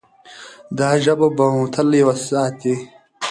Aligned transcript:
دا 0.77 0.89
ژبه 1.03 1.27
به 1.35 1.45
مو 1.53 1.63
تل 1.73 1.89
یوه 2.01 2.15
ساتي. 2.27 2.75